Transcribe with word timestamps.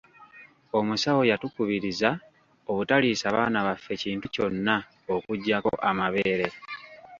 Omusawo 0.77 1.21
yatukubiriza 1.31 2.09
obutaliisa 2.69 3.27
baana 3.35 3.59
baffe 3.67 3.93
kintu 4.03 4.27
kyonna 4.33 4.75
okuggyako 5.13 5.71
amabeere. 5.89 6.47